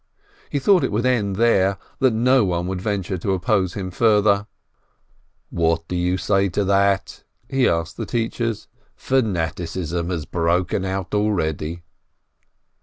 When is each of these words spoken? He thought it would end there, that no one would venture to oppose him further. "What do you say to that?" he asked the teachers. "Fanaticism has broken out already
He 0.49 0.57
thought 0.57 0.83
it 0.83 0.91
would 0.91 1.05
end 1.05 1.35
there, 1.35 1.77
that 1.99 2.09
no 2.13 2.43
one 2.43 2.65
would 2.65 2.81
venture 2.81 3.19
to 3.19 3.33
oppose 3.33 3.75
him 3.75 3.91
further. 3.91 4.47
"What 5.51 5.87
do 5.87 5.95
you 5.95 6.17
say 6.17 6.49
to 6.49 6.63
that?" 6.63 7.23
he 7.47 7.69
asked 7.69 7.97
the 7.97 8.07
teachers. 8.07 8.67
"Fanaticism 8.95 10.09
has 10.09 10.25
broken 10.25 10.85
out 10.85 11.13
already 11.13 11.83